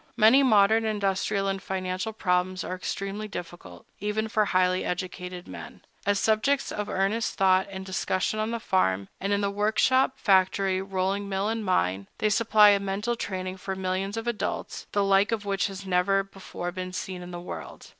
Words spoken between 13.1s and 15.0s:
training for millions of adults,